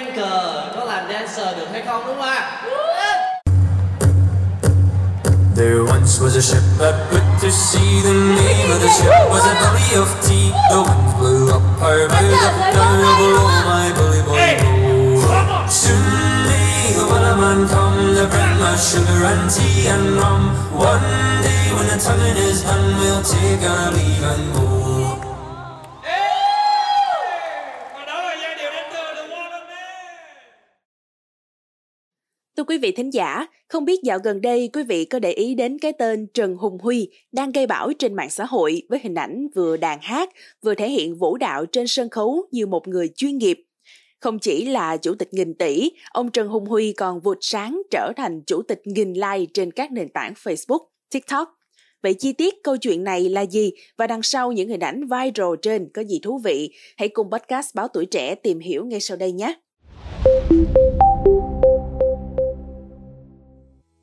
[0.00, 2.62] banker có làm dancer được hay không đúng không ạ
[5.56, 8.00] There once was a ship that put to sea.
[8.02, 10.52] The name of the ship was a belly of tea.
[10.70, 14.56] The winds blew up her bow, up down below my bully boy.
[15.68, 16.04] Soon
[16.48, 20.42] may the wellerman come to bring us sugar and tea and rum.
[20.72, 24.79] One day when the tonguing is done, we'll take our leave and go.
[32.60, 35.54] Thưa quý vị thính giả, không biết dạo gần đây quý vị có để ý
[35.54, 39.14] đến cái tên Trần Hùng Huy đang gây bão trên mạng xã hội với hình
[39.14, 40.30] ảnh vừa đàn hát,
[40.62, 43.64] vừa thể hiện vũ đạo trên sân khấu như một người chuyên nghiệp.
[44.20, 48.12] Không chỉ là chủ tịch nghìn tỷ, ông Trần Hùng Huy còn vụt sáng trở
[48.16, 51.48] thành chủ tịch nghìn like trên các nền tảng Facebook, TikTok.
[52.02, 55.54] Vậy chi tiết câu chuyện này là gì và đằng sau những hình ảnh viral
[55.62, 56.72] trên có gì thú vị?
[56.96, 59.54] Hãy cùng podcast Báo Tuổi Trẻ tìm hiểu ngay sau đây nhé!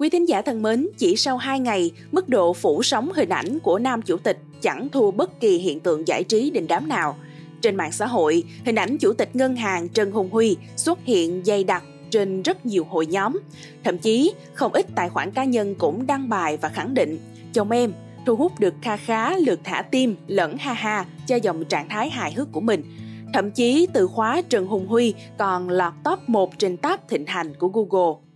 [0.00, 3.58] Quý thính giả thân mến, chỉ sau 2 ngày, mức độ phủ sóng hình ảnh
[3.58, 7.16] của nam chủ tịch chẳng thua bất kỳ hiện tượng giải trí đình đám nào.
[7.62, 11.42] Trên mạng xã hội, hình ảnh chủ tịch ngân hàng Trần Hùng Huy xuất hiện
[11.44, 13.38] dày đặc trên rất nhiều hội nhóm.
[13.84, 17.18] Thậm chí, không ít tài khoản cá nhân cũng đăng bài và khẳng định
[17.52, 17.92] chồng em
[18.26, 22.10] thu hút được kha khá lượt thả tim lẫn ha ha cho dòng trạng thái
[22.10, 22.82] hài hước của mình.
[23.34, 27.54] Thậm chí từ khóa Trần Hùng Huy còn lọt top 1 trên tab thịnh hành
[27.54, 28.29] của Google.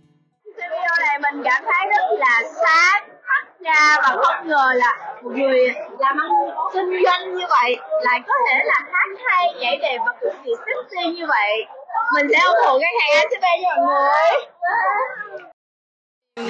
[1.35, 6.17] Mình cảm thấy rất là sáng mắt ra và không ngờ là một người làm
[6.17, 6.29] ăn
[6.73, 10.51] kinh doanh như vậy lại có thể là hát hay, nhảy đẹp và cực kỳ
[10.65, 11.65] sexy như vậy.
[12.13, 14.45] Mình sẽ ủng hộ ngân hàng ACB cho mọi người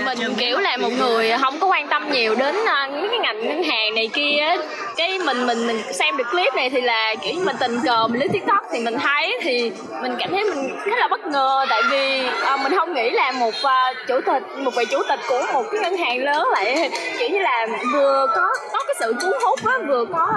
[0.05, 3.47] mình kiểu là một người không có quan tâm nhiều đến uh, những cái ngành
[3.47, 4.58] ngân hàng này kia á.
[4.97, 8.08] cái mình mình mình xem được clip này thì là kiểu như mình tình cờ
[8.08, 11.66] mình lướt tiktok thì mình thấy thì mình cảm thấy mình khá là bất ngờ.
[11.69, 15.19] Tại vì uh, mình không nghĩ là một uh, chủ tịch một vị chủ tịch
[15.28, 19.13] của một cái ngân hàng lớn lại kiểu như là vừa có có cái sự
[19.22, 20.28] cuốn hút á vừa có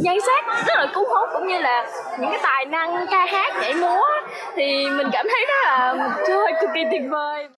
[0.00, 1.86] nhan sắc rất là cuốn hút cũng như là
[2.20, 4.02] những cái tài năng ca hát nhảy múa
[4.56, 5.94] thì mình cảm thấy rất là
[6.26, 7.48] trời cực kỳ tuyệt vời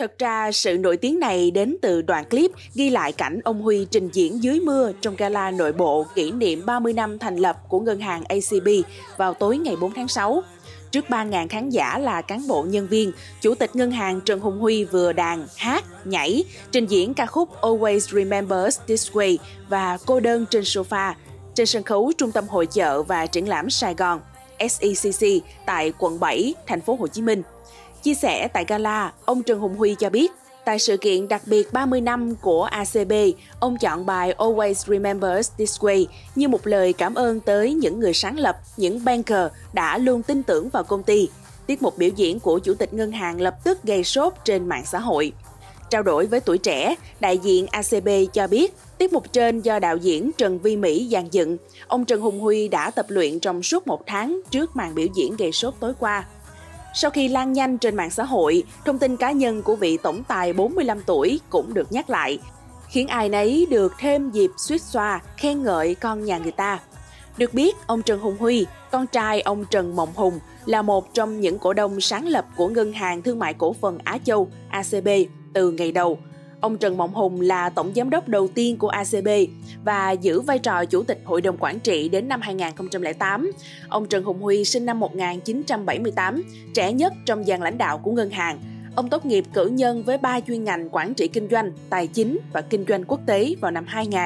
[0.00, 3.86] Thật ra, sự nổi tiếng này đến từ đoạn clip ghi lại cảnh ông Huy
[3.90, 7.80] trình diễn dưới mưa trong gala nội bộ kỷ niệm 30 năm thành lập của
[7.80, 8.68] ngân hàng ACB
[9.16, 10.42] vào tối ngày 4 tháng 6.
[10.90, 14.58] Trước 3.000 khán giả là cán bộ nhân viên, Chủ tịch ngân hàng Trần Hùng
[14.58, 19.36] Huy vừa đàn, hát, nhảy, trình diễn ca khúc Always Remember This Way
[19.68, 21.12] và Cô đơn trên sofa
[21.54, 24.20] trên sân khấu Trung tâm Hội chợ và Triển lãm Sài Gòn
[24.68, 25.26] SECC
[25.66, 27.42] tại quận 7, thành phố Hồ Chí Minh.
[28.02, 30.32] Chia sẻ tại gala, ông Trần Hùng Huy cho biết,
[30.64, 33.12] tại sự kiện đặc biệt 30 năm của ACB,
[33.60, 38.12] ông chọn bài Always Remember This Way như một lời cảm ơn tới những người
[38.12, 41.28] sáng lập, những banker đã luôn tin tưởng vào công ty.
[41.66, 44.84] Tiết mục biểu diễn của Chủ tịch Ngân hàng lập tức gây sốt trên mạng
[44.86, 45.32] xã hội.
[45.90, 49.96] Trao đổi với tuổi trẻ, đại diện ACB cho biết tiết mục trên do đạo
[49.96, 51.56] diễn Trần Vi Mỹ dàn dựng.
[51.86, 55.36] Ông Trần Hùng Huy đã tập luyện trong suốt một tháng trước màn biểu diễn
[55.36, 56.26] gây sốt tối qua.
[56.94, 60.22] Sau khi lan nhanh trên mạng xã hội, thông tin cá nhân của vị tổng
[60.24, 62.38] tài 45 tuổi cũng được nhắc lại,
[62.88, 66.78] khiến ai nấy được thêm dịp suýt xoa khen ngợi con nhà người ta.
[67.36, 71.40] Được biết, ông Trần Hùng Huy, con trai ông Trần Mộng Hùng, là một trong
[71.40, 75.08] những cổ đông sáng lập của Ngân hàng Thương mại Cổ phần Á Châu ACB
[75.52, 76.18] từ ngày đầu.
[76.60, 79.28] Ông Trần Mộng Hùng là tổng giám đốc đầu tiên của ACB
[79.84, 83.52] và giữ vai trò chủ tịch hội đồng quản trị đến năm 2008.
[83.88, 86.42] Ông Trần Hùng Huy sinh năm 1978,
[86.74, 88.58] trẻ nhất trong dàn lãnh đạo của ngân hàng.
[88.96, 92.38] Ông tốt nghiệp cử nhân với ba chuyên ngành quản trị kinh doanh, tài chính
[92.52, 94.20] và kinh doanh quốc tế vào năm 2000.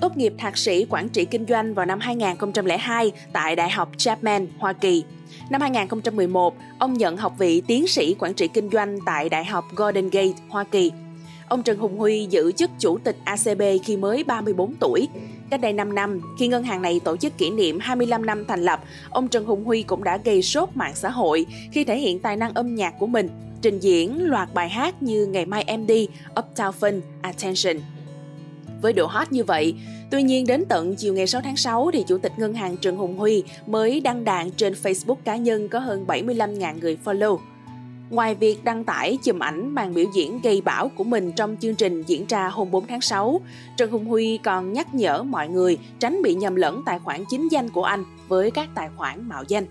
[0.00, 4.46] Tốt nghiệp thạc sĩ quản trị kinh doanh vào năm 2002 tại Đại học Chapman,
[4.58, 5.04] Hoa Kỳ.
[5.50, 9.64] Năm 2011, ông nhận học vị tiến sĩ quản trị kinh doanh tại Đại học
[9.76, 10.92] Golden Gate, Hoa Kỳ.
[11.48, 15.08] Ông Trần Hùng Huy giữ chức chủ tịch ACB khi mới 34 tuổi.
[15.50, 18.64] Cách đây 5 năm, khi ngân hàng này tổ chức kỷ niệm 25 năm thành
[18.64, 18.80] lập,
[19.10, 22.36] ông Trần Hùng Huy cũng đã gây sốt mạng xã hội khi thể hiện tài
[22.36, 23.28] năng âm nhạc của mình,
[23.62, 27.76] trình diễn loạt bài hát như Ngày mai Em Đi, Uptown Fun, Attention.
[28.82, 29.74] Với độ hot như vậy,
[30.10, 32.96] tuy nhiên đến tận chiều ngày 6 tháng 6 thì Chủ tịch Ngân hàng Trần
[32.96, 37.38] Hùng Huy mới đăng đàn trên Facebook cá nhân có hơn 75.000 người follow.
[38.10, 41.74] Ngoài việc đăng tải chùm ảnh màn biểu diễn gây bão của mình trong chương
[41.74, 43.40] trình diễn ra hôm 4 tháng 6,
[43.76, 47.48] Trần Hùng Huy còn nhắc nhở mọi người tránh bị nhầm lẫn tài khoản chính
[47.50, 49.64] danh của anh với các tài khoản mạo danh.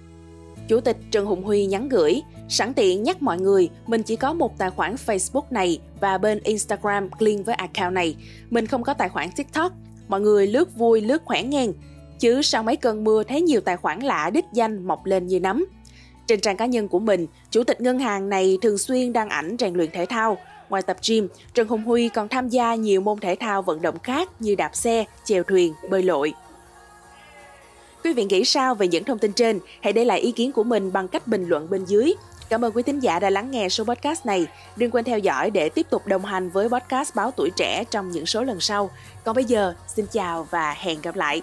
[0.67, 4.33] Chủ tịch Trần Hùng Huy nhắn gửi, sẵn tiện nhắc mọi người mình chỉ có
[4.33, 8.15] một tài khoản Facebook này và bên Instagram link với account này.
[8.49, 9.71] Mình không có tài khoản TikTok.
[10.07, 11.73] Mọi người lướt vui lướt khỏe ngang.
[12.19, 15.39] Chứ sau mấy cơn mưa thấy nhiều tài khoản lạ đích danh mọc lên như
[15.39, 15.65] nấm.
[16.27, 19.55] Trên trang cá nhân của mình, Chủ tịch ngân hàng này thường xuyên đăng ảnh
[19.59, 20.37] rèn luyện thể thao.
[20.69, 23.99] Ngoài tập gym, Trần Hùng Huy còn tham gia nhiều môn thể thao vận động
[23.99, 26.33] khác như đạp xe, chèo thuyền, bơi lội.
[28.03, 29.59] Quý vị nghĩ sao về những thông tin trên?
[29.81, 32.13] Hãy để lại ý kiến của mình bằng cách bình luận bên dưới.
[32.49, 34.47] Cảm ơn quý thính giả đã lắng nghe số podcast này.
[34.75, 38.11] Đừng quên theo dõi để tiếp tục đồng hành với podcast Báo Tuổi Trẻ trong
[38.11, 38.89] những số lần sau.
[39.23, 41.41] Còn bây giờ, xin chào và hẹn gặp lại.